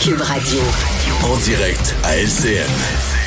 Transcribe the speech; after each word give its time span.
Cube 0.00 0.20
Radio. 0.20 0.60
En 1.24 1.36
direct 1.38 1.96
à 2.04 2.16
LCN. 2.16 3.17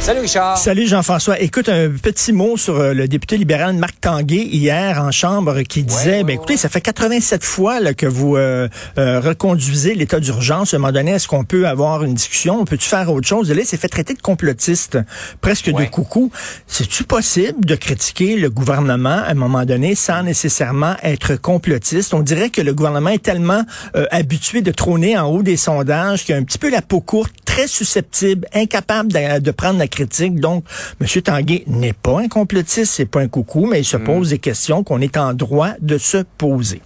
Salut 0.00 0.20
Richard. 0.20 0.56
Salut 0.56 0.86
Jean-François. 0.86 1.38
Écoute, 1.40 1.68
un 1.68 1.90
petit 1.90 2.32
mot 2.32 2.56
sur 2.56 2.76
euh, 2.76 2.94
le 2.94 3.06
député 3.06 3.36
libéral 3.36 3.74
Marc 3.74 4.00
Tanguay 4.00 4.46
hier 4.46 4.98
en 4.98 5.10
Chambre 5.10 5.60
qui 5.60 5.82
disait, 5.82 6.18
ouais, 6.18 6.24
ben 6.24 6.34
écoutez, 6.36 6.56
ça 6.56 6.70
fait 6.70 6.80
87 6.80 7.44
fois 7.44 7.80
là, 7.80 7.92
que 7.92 8.06
vous 8.06 8.34
euh, 8.34 8.66
euh, 8.96 9.20
reconduisez 9.20 9.94
l'état 9.94 10.18
d'urgence. 10.18 10.72
À 10.72 10.78
un 10.78 10.80
moment 10.80 10.92
donné, 10.92 11.10
est-ce 11.10 11.28
qu'on 11.28 11.44
peut 11.44 11.68
avoir 11.68 12.02
une 12.02 12.14
discussion? 12.14 12.58
On 12.58 12.64
peut-tu 12.64 12.88
faire 12.88 13.12
autre 13.12 13.28
chose? 13.28 13.50
Et 13.50 13.54
là, 13.54 13.60
il 13.60 13.66
s'est 13.66 13.76
fait 13.76 13.88
traiter 13.88 14.14
de 14.14 14.22
complotiste, 14.22 14.98
presque 15.42 15.70
de 15.70 15.84
coucou. 15.84 16.32
C'est-tu 16.66 17.04
possible 17.04 17.66
de 17.66 17.74
critiquer 17.74 18.36
le 18.36 18.48
gouvernement 18.48 19.10
à 19.10 19.30
un 19.30 19.34
moment 19.34 19.66
donné 19.66 19.94
sans 19.94 20.22
nécessairement 20.22 20.94
être 21.02 21.36
complotiste? 21.36 22.14
On 22.14 22.22
dirait 22.22 22.48
que 22.48 22.62
le 22.62 22.72
gouvernement 22.72 23.10
est 23.10 23.22
tellement 23.22 23.64
euh, 23.96 24.06
habitué 24.10 24.62
de 24.62 24.70
trôner 24.70 25.18
en 25.18 25.26
haut 25.26 25.42
des 25.42 25.58
sondages 25.58 26.24
qu'il 26.24 26.34
a 26.34 26.38
un 26.38 26.44
petit 26.44 26.58
peu 26.58 26.70
la 26.70 26.80
peau 26.80 27.02
courte, 27.02 27.34
très 27.50 27.66
susceptible, 27.66 28.46
incapable 28.54 29.12
de, 29.12 29.40
de 29.40 29.50
prendre 29.50 29.78
la 29.78 29.88
critique. 29.88 30.38
Donc, 30.38 30.64
M. 31.00 31.22
Tanguay 31.22 31.64
n'est 31.66 31.92
pas 31.92 32.20
un 32.20 32.28
complotiste, 32.28 32.92
c'est 32.92 33.06
pas 33.06 33.20
un 33.20 33.28
coucou, 33.28 33.66
mais 33.66 33.80
il 33.80 33.84
se 33.84 33.96
pose 33.96 34.30
des 34.30 34.38
questions 34.38 34.84
qu'on 34.84 35.00
est 35.00 35.16
en 35.16 35.34
droit 35.34 35.70
de 35.80 35.98
se 35.98 36.18
poser. 36.38 36.80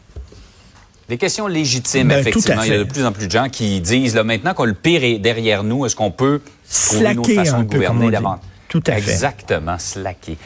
Des 1.09 1.19
questions 1.19 1.47
légitimes, 1.47 2.09
Ben, 2.09 2.19
effectivement. 2.19 2.63
Il 2.63 2.71
y 2.71 2.75
a 2.75 2.79
de 2.79 2.85
plus 2.85 3.05
en 3.05 3.13
plus 3.13 3.27
de 3.27 3.33
gens 3.33 3.51
qui 3.51 3.79
disent, 3.81 4.15
là, 4.15 4.25
maintenant 4.25 4.55
que 4.55 4.63
le 4.63 4.73
pire 4.73 5.05
est 5.05 5.19
derrière 5.19 5.63
nous, 5.63 5.85
est-ce 5.85 5.95
qu'on 5.95 6.11
peut 6.11 6.41
trouver 6.67 7.13
une 7.13 7.19
autre 7.19 7.31
Slacker 7.31 7.45
façon 7.45 7.57
un 7.57 7.63
de 7.65 7.69
gouverner 7.71 8.11
davantage? 8.11 8.49
Tout 8.75 8.83
à 8.89 8.95
fait. 8.95 9.13
Exactement, 9.13 9.79
slacker. 9.79 10.37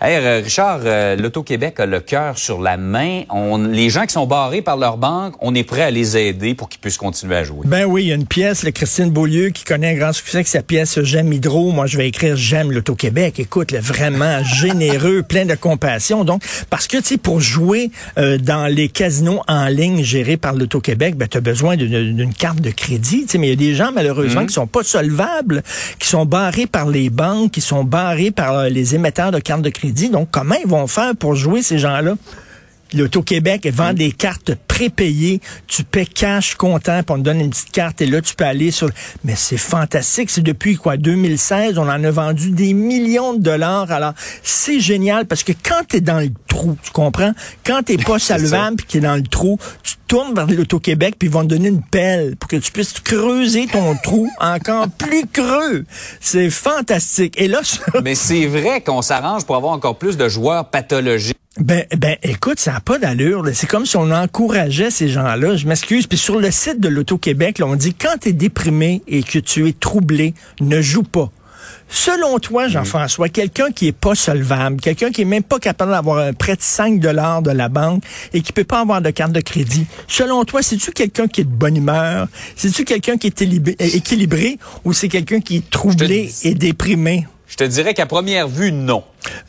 Hey, 0.00 0.16
euh, 0.16 0.42
Richard, 0.44 0.80
euh, 0.84 1.16
l'Auto-Québec 1.16 1.80
a 1.80 1.86
le 1.86 2.00
cœur 2.00 2.36
sur 2.36 2.60
la 2.60 2.76
main. 2.76 3.22
On, 3.30 3.56
les 3.56 3.88
gens 3.88 4.04
qui 4.04 4.12
sont 4.12 4.26
barrés 4.26 4.60
par 4.60 4.76
leur 4.76 4.98
banque, 4.98 5.34
on 5.40 5.54
est 5.54 5.64
prêt 5.64 5.82
à 5.82 5.90
les 5.90 6.16
aider 6.18 6.54
pour 6.54 6.68
qu'ils 6.68 6.80
puissent 6.80 6.98
continuer 6.98 7.34
à 7.34 7.44
jouer. 7.44 7.62
Ben 7.64 7.86
oui, 7.86 8.04
il 8.04 8.08
y 8.08 8.12
a 8.12 8.14
une 8.14 8.26
pièce, 8.26 8.62
le 8.62 8.72
Christine 8.72 9.10
Beaulieu, 9.10 9.48
qui 9.48 9.64
connaît 9.64 9.94
un 9.94 9.98
grand 9.98 10.12
succès, 10.12 10.44
qui 10.44 10.50
sa 10.50 10.62
pièce 10.62 11.00
J'aime 11.00 11.32
Hydro. 11.32 11.72
Moi, 11.72 11.86
je 11.86 11.96
vais 11.96 12.06
écrire 12.06 12.36
J'aime 12.36 12.70
l'Auto-Québec. 12.70 13.40
Écoute, 13.40 13.72
vraiment 13.72 14.44
généreux, 14.60 15.22
plein 15.22 15.46
de 15.46 15.54
compassion. 15.54 16.24
Donc, 16.24 16.42
parce 16.68 16.86
que, 16.88 16.98
tu 16.98 17.04
sais, 17.04 17.16
pour 17.16 17.40
jouer 17.40 17.90
euh, 18.18 18.36
dans 18.36 18.66
les 18.66 18.88
casinos 18.88 19.40
en 19.48 19.66
ligne 19.66 20.04
gérés 20.04 20.36
par 20.36 20.52
l'Auto-Québec, 20.52 21.16
ben, 21.16 21.26
tu 21.26 21.38
as 21.38 21.40
besoin 21.40 21.76
d'une 21.76 22.34
carte 22.34 22.60
de 22.60 22.70
crédit. 22.70 23.22
Tu 23.22 23.32
sais, 23.32 23.38
mais 23.38 23.46
il 23.48 23.50
y 23.50 23.52
a 23.54 23.56
des 23.56 23.74
gens, 23.74 23.92
malheureusement, 23.92 24.44
qui 24.44 24.52
sont 24.52 24.66
pas 24.66 24.82
solvables, 24.82 25.64
qui 25.98 26.06
sont 26.06 26.26
barrés 26.26 26.66
par 26.66 26.86
les 26.86 27.10
banques, 27.10 27.52
qui 27.52 27.62
sont 27.62 27.77
barrés 27.84 28.30
par 28.30 28.54
euh, 28.54 28.68
les 28.68 28.94
émetteurs 28.94 29.30
de 29.30 29.38
cartes 29.38 29.62
de 29.62 29.70
crédit. 29.70 30.10
Donc, 30.10 30.28
comment 30.30 30.56
ils 30.62 30.68
vont 30.68 30.86
faire 30.86 31.14
pour 31.16 31.34
jouer 31.34 31.62
ces 31.62 31.78
gens-là? 31.78 32.14
L'Auto-Québec 32.94 33.68
vend 33.72 33.92
des 33.92 34.12
cartes 34.12 34.54
prépayées. 34.54 35.40
Tu 35.66 35.84
paies 35.84 36.06
cash 36.06 36.54
comptant, 36.54 37.02
puis 37.02 37.14
on 37.14 37.18
te 37.18 37.22
donne 37.22 37.40
une 37.40 37.50
petite 37.50 37.70
carte 37.70 38.00
et 38.00 38.06
là, 38.06 38.20
tu 38.20 38.34
peux 38.34 38.44
aller 38.44 38.70
sur... 38.70 38.88
Mais 39.24 39.34
c'est 39.36 39.58
fantastique. 39.58 40.30
C'est 40.30 40.42
depuis, 40.42 40.76
quoi, 40.76 40.96
2016, 40.96 41.78
on 41.78 41.82
en 41.82 42.02
a 42.02 42.10
vendu 42.10 42.50
des 42.50 42.72
millions 42.72 43.34
de 43.34 43.40
dollars. 43.40 43.90
Alors, 43.90 44.14
c'est 44.42 44.80
génial 44.80 45.26
parce 45.26 45.42
que 45.42 45.52
quand 45.52 45.82
tu 45.88 45.96
es 45.96 46.00
dans 46.00 46.20
le 46.20 46.30
trou, 46.48 46.76
tu 46.82 46.90
comprends? 46.90 47.32
Quand 47.64 47.82
t'es 47.82 47.98
pas 47.98 48.18
salvable 48.18 48.76
puis 48.76 48.86
que 48.86 48.92
t'es 48.92 49.00
dans 49.00 49.16
le 49.16 49.22
trou, 49.22 49.58
tu 49.82 49.94
tournes 50.06 50.34
vers 50.34 50.46
l'Auto-Québec 50.46 51.16
puis 51.18 51.28
ils 51.28 51.32
vont 51.32 51.42
te 51.42 51.48
donner 51.48 51.68
une 51.68 51.82
pelle 51.82 52.36
pour 52.36 52.48
que 52.48 52.56
tu 52.56 52.72
puisses 52.72 52.94
creuser 53.00 53.66
ton 53.66 53.94
trou 54.02 54.30
encore 54.40 54.88
plus 54.88 55.26
creux. 55.26 55.84
C'est 56.20 56.50
fantastique. 56.50 57.34
Et 57.40 57.48
là, 57.48 57.60
Mais 58.02 58.14
c'est 58.14 58.46
vrai 58.46 58.80
qu'on 58.80 59.02
s'arrange 59.02 59.44
pour 59.44 59.56
avoir 59.56 59.72
encore 59.72 59.98
plus 59.98 60.16
de 60.16 60.28
joueurs 60.28 60.70
pathologiques. 60.70 61.36
Ben, 61.58 61.84
ben, 61.96 62.16
écoute, 62.22 62.60
ça 62.60 62.72
n'a 62.72 62.80
pas 62.80 62.98
d'allure. 62.98 63.42
là. 63.42 63.52
C'est 63.52 63.66
comme 63.66 63.84
si 63.86 63.96
on 63.96 64.10
encourageait 64.10 64.90
ces 64.90 65.08
gens-là. 65.08 65.56
Je 65.56 65.66
m'excuse. 65.66 66.06
Puis 66.06 66.18
sur 66.18 66.38
le 66.38 66.50
site 66.50 66.80
de 66.80 66.88
l'Auto-Québec, 66.88 67.58
là, 67.58 67.66
on 67.66 67.74
dit 67.74 67.94
quand 67.94 68.16
tu 68.20 68.28
es 68.28 68.32
déprimé 68.32 69.02
et 69.08 69.22
que 69.22 69.38
tu 69.38 69.66
es 69.68 69.72
troublé, 69.72 70.34
ne 70.60 70.80
joue 70.80 71.02
pas. 71.02 71.30
Selon 71.90 72.38
toi, 72.38 72.68
Jean-François, 72.68 73.28
quelqu'un 73.30 73.70
qui 73.72 73.88
est 73.88 73.92
pas 73.92 74.14
solvable, 74.14 74.78
quelqu'un 74.80 75.10
qui 75.10 75.22
est 75.22 75.26
même 75.26 75.42
pas 75.42 75.58
capable 75.58 75.92
d'avoir 75.92 76.18
un 76.18 76.32
prêt 76.34 76.54
de 76.54 76.60
5 76.62 77.00
dollars 77.00 77.40
de 77.42 77.50
la 77.50 77.68
banque 77.70 78.02
et 78.34 78.42
qui 78.42 78.52
peut 78.52 78.64
pas 78.64 78.80
avoir 78.80 79.00
de 79.02 79.10
carte 79.10 79.32
de 79.32 79.40
crédit, 79.40 79.86
selon 80.06 80.44
toi, 80.44 80.62
c'est-tu 80.62 80.92
quelqu'un 80.92 81.26
qui 81.28 81.40
est 81.40 81.44
de 81.44 81.48
bonne 81.50 81.76
humeur? 81.76 82.28
C'est-tu 82.56 82.84
quelqu'un 82.84 83.16
qui 83.16 83.28
est 83.28 83.40
élib- 83.42 83.74
équilibré 83.78 84.58
ou 84.84 84.92
c'est 84.92 85.08
quelqu'un 85.08 85.40
qui 85.40 85.56
est 85.56 85.70
troublé 85.70 86.30
et 86.42 86.54
déprimé? 86.54 87.26
Je 87.48 87.56
te 87.56 87.64
dirais 87.64 87.94
qu'à 87.94 88.06
première 88.06 88.46
vue, 88.46 88.72
non. 88.72 89.02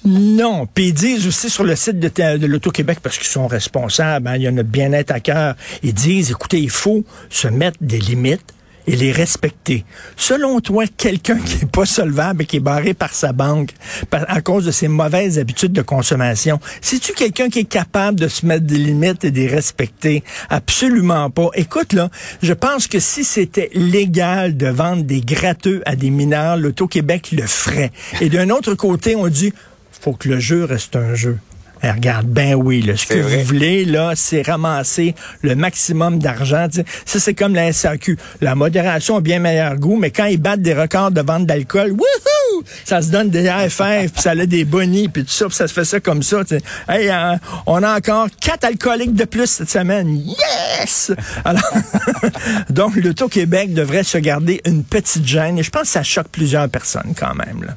Non. 0.05 0.67
Puis 0.73 0.87
ils 0.87 0.93
disent 0.93 1.27
aussi 1.27 1.49
sur 1.49 1.63
le 1.63 1.75
site 1.75 1.99
de, 1.99 2.45
l'Auto-Québec, 2.45 2.99
parce 3.03 3.17
qu'ils 3.17 3.27
sont 3.27 3.47
responsables, 3.47 4.27
hein, 4.27 4.35
il 4.35 4.43
y 4.43 4.47
a 4.47 4.51
notre 4.51 4.69
bien-être 4.69 5.11
à 5.11 5.19
cœur, 5.19 5.55
ils 5.83 5.93
disent, 5.93 6.31
écoutez, 6.31 6.59
il 6.59 6.69
faut 6.69 7.03
se 7.29 7.47
mettre 7.47 7.77
des 7.81 7.99
limites 7.99 8.53
et 8.89 8.95
les 8.95 9.11
respecter. 9.11 9.85
Selon 10.17 10.59
toi, 10.61 10.85
quelqu'un 10.97 11.37
qui 11.37 11.63
est 11.63 11.71
pas 11.71 11.85
solvable 11.85 12.41
et 12.41 12.45
qui 12.47 12.57
est 12.57 12.59
barré 12.61 12.95
par 12.95 13.13
sa 13.13 13.33
banque 13.33 13.69
par- 14.09 14.25
à 14.27 14.41
cause 14.41 14.65
de 14.65 14.71
ses 14.71 14.87
mauvaises 14.87 15.37
habitudes 15.37 15.73
de 15.73 15.83
consommation, 15.83 16.59
c'est-tu 16.81 17.13
quelqu'un 17.13 17.49
qui 17.49 17.59
est 17.59 17.69
capable 17.69 18.19
de 18.19 18.27
se 18.27 18.45
mettre 18.47 18.65
des 18.65 18.77
limites 18.79 19.23
et 19.23 19.31
de 19.31 19.39
les 19.39 19.47
respecter? 19.47 20.23
Absolument 20.49 21.29
pas. 21.29 21.49
Écoute, 21.53 21.93
là, 21.93 22.09
je 22.41 22.53
pense 22.53 22.87
que 22.87 22.99
si 22.99 23.23
c'était 23.23 23.69
légal 23.73 24.57
de 24.57 24.67
vendre 24.67 25.03
des 25.03 25.21
gratteux 25.21 25.83
à 25.85 25.95
des 25.95 26.09
mineurs, 26.09 26.57
l'Auto-Québec 26.57 27.29
le 27.31 27.45
ferait. 27.45 27.91
Et 28.21 28.29
d'un 28.29 28.49
autre 28.49 28.73
côté, 28.73 29.15
on 29.15 29.27
dit, 29.27 29.53
faut 30.01 30.13
que 30.13 30.29
le 30.29 30.39
jeu 30.39 30.63
reste 30.63 30.95
un 30.95 31.13
jeu. 31.13 31.37
Eh, 31.81 31.91
regarde, 31.91 32.27
ben 32.27 32.55
oui, 32.55 32.81
là, 32.81 32.97
ce 32.97 33.05
que 33.05 33.13
vrai. 33.13 33.37
vous 33.37 33.43
voulez, 33.45 33.85
là, 33.85 34.13
c'est 34.15 34.41
ramasser 34.41 35.15
le 35.41 35.55
maximum 35.55 36.19
d'argent. 36.19 36.67
Ça, 37.05 37.19
c'est 37.19 37.33
comme 37.33 37.55
la 37.55 37.71
SAQ. 37.71 38.17
La 38.41 38.55
modération 38.55 39.17
a 39.17 39.21
bien 39.21 39.39
meilleur 39.39 39.75
goût, 39.77 39.97
mais 39.97 40.11
quand 40.11 40.25
ils 40.25 40.37
battent 40.37 40.61
des 40.61 40.73
records 40.73 41.11
de 41.11 41.21
vente 41.21 41.45
d'alcool, 41.45 41.91
wouhou! 41.91 42.63
Ça 42.83 43.01
se 43.01 43.09
donne 43.11 43.29
des 43.29 43.47
AFF, 43.47 44.11
puis 44.11 44.21
ça 44.21 44.31
a 44.31 44.45
des 44.45 44.65
bonnies, 44.65 45.07
puis 45.07 45.23
tout 45.23 45.31
ça, 45.31 45.45
puis 45.45 45.55
ça 45.55 45.67
se 45.67 45.73
fait 45.73 45.85
ça 45.85 45.99
comme 45.99 46.23
ça. 46.23 46.41
Hey, 46.89 47.09
euh, 47.09 47.35
on 47.65 47.81
a 47.81 47.97
encore 47.97 48.27
quatre 48.41 48.65
alcooliques 48.65 49.13
de 49.13 49.25
plus 49.25 49.47
cette 49.47 49.69
semaine. 49.69 50.17
Yes! 50.17 51.11
Alors, 51.45 51.73
donc, 52.69 52.95
l'Auto-Québec 52.95 53.73
devrait 53.73 54.03
se 54.03 54.17
garder 54.17 54.61
une 54.65 54.83
petite 54.83 55.25
gêne, 55.25 55.57
et 55.57 55.63
je 55.63 55.69
pense 55.69 55.83
que 55.83 55.87
ça 55.89 56.03
choque 56.03 56.29
plusieurs 56.29 56.67
personnes 56.69 57.13
quand 57.17 57.35
même. 57.35 57.63
Là. 57.65 57.75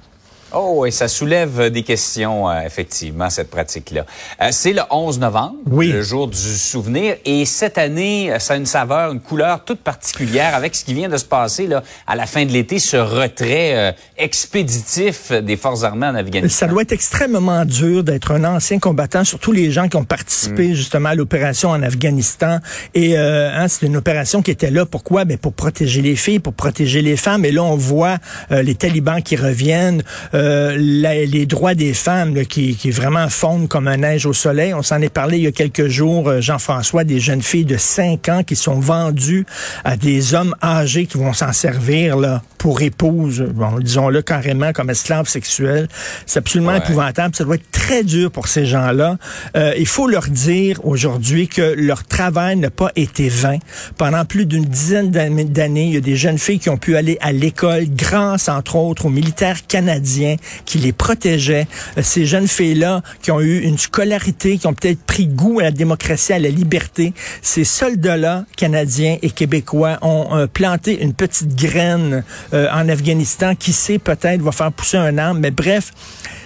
Oh, 0.54 0.84
et 0.84 0.90
ça 0.90 1.08
soulève 1.08 1.70
des 1.70 1.82
questions, 1.82 2.48
euh, 2.50 2.60
effectivement, 2.66 3.30
cette 3.30 3.50
pratique-là. 3.50 4.04
Euh, 4.40 4.48
c'est 4.50 4.72
le 4.72 4.82
11 4.90 5.18
novembre, 5.18 5.54
Oui. 5.70 5.88
le 5.88 6.02
jour 6.02 6.28
du 6.28 6.36
souvenir, 6.36 7.16
et 7.24 7.44
cette 7.44 7.78
année, 7.78 8.30
euh, 8.32 8.38
ça 8.38 8.54
a 8.54 8.56
une 8.56 8.66
saveur, 8.66 9.12
une 9.12 9.20
couleur 9.20 9.64
toute 9.64 9.80
particulière 9.80 10.54
avec 10.54 10.74
ce 10.74 10.84
qui 10.84 10.94
vient 10.94 11.08
de 11.08 11.16
se 11.16 11.24
passer 11.24 11.66
là, 11.66 11.82
à 12.06 12.16
la 12.16 12.26
fin 12.26 12.44
de 12.44 12.50
l'été, 12.52 12.78
ce 12.78 12.96
retrait 12.96 13.74
euh, 13.76 13.92
expéditif 14.18 15.32
des 15.32 15.56
forces 15.56 15.84
armées 15.84 16.06
en 16.06 16.14
Afghanistan. 16.14 16.66
Ça 16.66 16.66
doit 16.66 16.82
être 16.82 16.92
extrêmement 16.92 17.64
dur 17.64 18.04
d'être 18.04 18.32
un 18.32 18.44
ancien 18.44 18.78
combattant, 18.78 19.24
surtout 19.24 19.52
les 19.52 19.70
gens 19.70 19.88
qui 19.88 19.96
ont 19.96 20.04
participé 20.04 20.74
justement 20.74 21.10
à 21.10 21.14
l'opération 21.14 21.70
en 21.70 21.82
Afghanistan. 21.82 22.58
Et 22.94 23.16
hein, 23.16 23.66
c'est 23.68 23.86
une 23.86 23.96
opération 23.96 24.42
qui 24.42 24.50
était 24.50 24.70
là. 24.70 24.84
Pourquoi? 24.86 25.24
Ben 25.24 25.38
pour 25.38 25.52
protéger 25.52 26.02
les 26.02 26.16
filles, 26.16 26.38
pour 26.40 26.52
protéger 26.52 27.02
les 27.02 27.16
femmes. 27.16 27.44
Et 27.44 27.52
là, 27.52 27.62
on 27.62 27.76
voit 27.76 28.18
les 28.50 28.74
talibans 28.74 29.22
qui 29.22 29.36
reviennent, 29.36 30.02
euh, 30.34 30.41
la- 30.78 31.24
les 31.24 31.46
droits 31.46 31.74
des 31.74 31.94
femmes 31.94 32.34
là, 32.34 32.44
qui, 32.44 32.74
qui 32.76 32.90
vraiment 32.90 33.28
fondent 33.28 33.68
comme 33.68 33.88
un 33.88 33.98
neige 33.98 34.26
au 34.26 34.32
soleil. 34.32 34.74
On 34.74 34.82
s'en 34.82 35.00
est 35.00 35.08
parlé 35.12 35.38
il 35.38 35.44
y 35.44 35.46
a 35.46 35.52
quelques 35.52 35.88
jours, 35.88 36.28
euh, 36.28 36.40
Jean-François, 36.40 37.04
des 37.04 37.20
jeunes 37.20 37.42
filles 37.42 37.64
de 37.64 37.76
5 37.76 38.28
ans 38.28 38.42
qui 38.42 38.56
sont 38.56 38.80
vendues 38.80 39.46
à 39.84 39.96
des 39.96 40.34
hommes 40.34 40.54
âgés 40.62 41.06
qui 41.06 41.18
vont 41.18 41.32
s'en 41.32 41.52
servir 41.52 42.16
là 42.16 42.42
pour 42.58 42.80
épouses, 42.82 43.40
bon, 43.52 43.78
disons-le 43.80 44.22
carrément 44.22 44.72
comme 44.72 44.88
esclaves 44.90 45.28
sexuels. 45.28 45.88
C'est 46.26 46.38
absolument 46.38 46.72
Ouais. 46.72 46.78
épouvantable. 46.78 47.34
Ça 47.34 47.42
doit 47.44 47.56
être 47.56 47.70
très 47.72 48.04
dur 48.04 48.30
pour 48.30 48.46
ces 48.46 48.66
gens-là. 48.66 49.18
Euh, 49.56 49.74
il 49.76 49.86
faut 49.86 50.06
leur 50.06 50.28
dire 50.28 50.78
aujourd'hui 50.84 51.48
que 51.48 51.74
leur 51.76 52.04
travail 52.04 52.56
n'a 52.56 52.70
pas 52.70 52.92
été 52.94 53.28
vain. 53.28 53.58
Pendant 53.98 54.24
plus 54.24 54.46
d'une 54.46 54.64
dizaine 54.64 55.10
d'années, 55.10 55.44
d'années, 55.44 55.86
il 55.86 55.94
y 55.94 55.96
a 55.96 56.00
des 56.00 56.14
jeunes 56.16 56.38
filles 56.38 56.60
qui 56.60 56.70
ont 56.70 56.76
pu 56.76 56.96
aller 56.96 57.18
à 57.20 57.32
l'école 57.32 57.86
grâce, 57.88 58.48
entre 58.48 58.76
autres, 58.76 59.06
aux 59.06 59.10
militaires 59.10 59.66
canadiens 59.66 60.31
qui 60.64 60.78
les 60.78 60.92
protégeaient. 60.92 61.66
Euh, 61.98 62.02
ces 62.02 62.26
jeunes 62.26 62.48
filles-là 62.48 63.02
qui 63.22 63.30
ont 63.30 63.40
eu 63.40 63.60
une 63.60 63.78
scolarité, 63.78 64.58
qui 64.58 64.66
ont 64.66 64.74
peut-être 64.74 65.02
pris 65.02 65.26
goût 65.26 65.60
à 65.60 65.64
la 65.64 65.70
démocratie, 65.70 66.32
à 66.32 66.38
la 66.38 66.48
liberté. 66.48 67.12
Ces 67.42 67.64
soldats-là, 67.64 68.44
canadiens 68.56 69.18
et 69.22 69.30
québécois, 69.30 69.98
ont 70.02 70.36
euh, 70.36 70.46
planté 70.46 71.02
une 71.02 71.14
petite 71.14 71.54
graine 71.54 72.24
euh, 72.52 72.68
en 72.72 72.88
Afghanistan 72.88 73.54
qui 73.54 73.72
sait 73.72 73.98
peut-être 73.98 74.42
va 74.42 74.52
faire 74.52 74.72
pousser 74.72 74.96
un 74.96 75.18
arbre. 75.18 75.40
Mais 75.40 75.50
bref, 75.50 75.92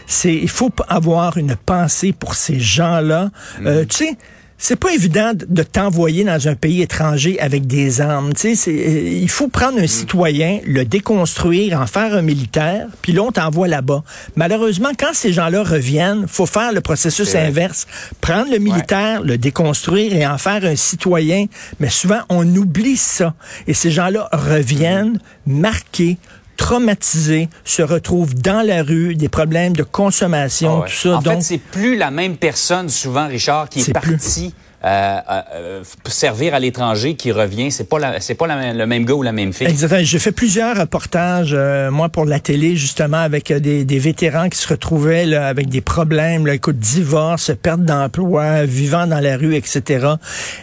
c'est 0.06 0.34
il 0.34 0.48
faut 0.48 0.70
avoir 0.88 1.36
une 1.36 1.56
pensée 1.56 2.12
pour 2.12 2.34
ces 2.34 2.60
gens-là. 2.60 3.30
Euh, 3.64 3.84
tu 3.84 3.96
sais, 3.96 4.16
c'est 4.58 4.76
pas 4.76 4.92
évident 4.92 5.32
de 5.34 5.62
t'envoyer 5.62 6.24
dans 6.24 6.48
un 6.48 6.54
pays 6.54 6.80
étranger 6.80 7.38
avec 7.40 7.66
des 7.66 8.00
armes. 8.00 8.32
Tu 8.32 8.56
sais, 8.56 8.70
euh, 8.70 9.20
il 9.22 9.28
faut 9.28 9.48
prendre 9.48 9.78
un 9.78 9.84
mm. 9.84 9.88
citoyen, 9.88 10.60
le 10.64 10.84
déconstruire, 10.84 11.78
en 11.80 11.86
faire 11.86 12.14
un 12.14 12.22
militaire, 12.22 12.86
puis 13.02 13.12
là, 13.12 13.22
on 13.22 13.32
t'envoie 13.32 13.68
là-bas. 13.68 14.02
Malheureusement, 14.34 14.90
quand 14.98 15.12
ces 15.12 15.32
gens-là 15.32 15.62
reviennent, 15.62 16.26
faut 16.26 16.46
faire 16.46 16.72
le 16.72 16.80
processus 16.80 17.34
inverse. 17.34 17.86
Prendre 18.20 18.50
le 18.50 18.58
militaire, 18.58 19.22
le 19.22 19.36
déconstruire 19.36 20.14
et 20.14 20.26
en 20.26 20.38
faire 20.38 20.64
un 20.64 20.76
citoyen. 20.76 21.46
Mais 21.80 21.90
souvent, 21.90 22.20
on 22.28 22.46
oublie 22.56 22.96
ça. 22.96 23.34
Et 23.66 23.74
ces 23.74 23.90
gens-là 23.90 24.28
reviennent 24.32 25.18
marqués, 25.46 26.16
traumatisés, 26.56 27.48
se 27.64 27.82
retrouvent 27.82 28.34
dans 28.34 28.66
la 28.66 28.82
rue, 28.82 29.14
des 29.14 29.28
problèmes 29.28 29.74
de 29.74 29.82
consommation, 29.82 30.82
ah 30.82 30.86
tout 30.88 30.94
ça. 30.94 31.16
En 31.16 31.20
fait, 31.20 31.40
c'est 31.40 31.58
plus 31.58 31.96
la 31.96 32.10
même 32.10 32.36
personne 32.36 32.88
souvent, 32.88 33.28
Richard, 33.28 33.68
qui 33.68 33.80
est, 33.80 33.92
partie. 33.92 34.54
Euh, 34.54 34.65
euh, 34.86 35.82
servir 36.06 36.54
à 36.54 36.60
l'étranger 36.60 37.16
qui 37.16 37.32
revient. 37.32 37.72
C'est 37.72 37.88
pas 37.88 38.20
c'est 38.20 38.36
pas 38.36 38.46
le 38.46 38.86
même 38.86 39.04
gars 39.04 39.14
ou 39.14 39.22
la 39.22 39.32
même 39.32 39.52
fille. 39.52 39.66
Exactement. 39.66 40.00
J'ai 40.04 40.18
fait 40.20 40.30
plusieurs 40.30 40.76
reportages, 40.76 41.54
euh, 41.54 41.90
moi 41.90 42.08
pour 42.08 42.24
la 42.24 42.38
télé 42.38 42.76
justement, 42.76 43.16
avec 43.16 43.52
des, 43.52 43.84
des 43.84 43.98
vétérans 43.98 44.48
qui 44.48 44.58
se 44.58 44.68
retrouvaient 44.68 45.26
là, 45.26 45.48
avec 45.48 45.68
des 45.68 45.80
problèmes, 45.80 46.46
là, 46.46 46.54
écoute, 46.54 46.78
divorce, 46.78 47.50
perte 47.60 47.82
d'emploi, 47.82 48.64
vivant 48.64 49.08
dans 49.08 49.18
la 49.18 49.36
rue, 49.36 49.56
etc. 49.56 50.06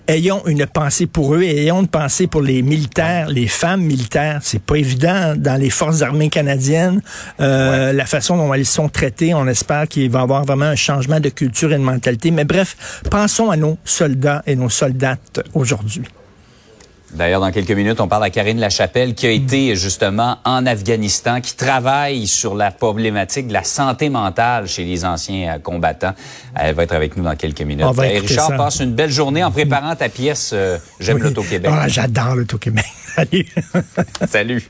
Ayons 0.07 0.41
une 0.47 0.65
pensée 0.67 1.05
pour 1.05 1.35
eux 1.35 1.41
et 1.41 1.63
ayons 1.63 1.81
une 1.81 1.89
pensée 1.89 2.27
pour 2.27 2.41
les 2.41 2.61
militaires, 2.61 3.27
les 3.27 3.47
femmes 3.47 3.81
militaires. 3.81 4.39
C'est 4.41 4.61
pas 4.61 4.75
évident 4.75 5.33
dans 5.35 5.59
les 5.59 5.69
forces 5.69 6.01
armées 6.01 6.29
canadiennes. 6.29 7.01
La 7.39 8.05
façon 8.05 8.37
dont 8.37 8.53
elles 8.53 8.65
sont 8.65 8.87
traitées, 8.87 9.33
on 9.33 9.47
espère 9.47 9.87
qu'il 9.89 10.09
va 10.09 10.19
y 10.19 10.23
avoir 10.23 10.45
vraiment 10.45 10.65
un 10.65 10.75
changement 10.75 11.19
de 11.19 11.29
culture 11.29 11.73
et 11.73 11.77
de 11.77 11.83
mentalité. 11.83 12.31
Mais 12.31 12.45
bref, 12.45 13.01
pensons 13.09 13.51
à 13.51 13.57
nos 13.57 13.77
soldats 13.83 14.12
et 14.45 14.55
nos 14.55 14.69
soldates 14.69 15.41
aujourd'hui. 15.53 16.03
D'ailleurs, 17.13 17.41
dans 17.41 17.51
quelques 17.51 17.71
minutes, 17.71 18.01
on 18.01 18.07
parle 18.07 18.23
à 18.23 18.29
Karine 18.31 18.59
Lachapelle 18.59 19.13
qui 19.13 19.27
a 19.27 19.29
été 19.29 19.75
justement 19.75 20.37
en 20.45 20.65
Afghanistan, 20.65 21.41
qui 21.41 21.55
travaille 21.55 22.25
sur 22.25 22.55
la 22.55 22.71
problématique 22.71 23.47
de 23.47 23.53
la 23.53 23.63
santé 23.63 24.09
mentale 24.09 24.67
chez 24.67 24.83
les 24.83 25.05
anciens 25.05 25.55
euh, 25.55 25.59
combattants. 25.59 26.13
Elle 26.55 26.73
va 26.73 26.83
être 26.83 26.95
avec 26.95 27.15
nous 27.15 27.23
dans 27.23 27.35
quelques 27.35 27.61
minutes. 27.61 27.85
Et 28.03 28.17
Richard, 28.19 28.57
passe 28.57 28.79
une 28.79 28.93
belle 28.93 29.11
journée 29.11 29.43
en 29.43 29.51
préparant 29.51 29.95
ta 29.95 30.09
pièce 30.09 30.51
euh, 30.53 30.77
J'aime 30.99 31.19
l'Auto-Québec. 31.19 31.71
Ah, 31.71 31.87
j'adore 31.87 32.35
l'Auto-Québec. 32.35 32.85
Salut. 33.15 33.45
Salut. 34.27 34.69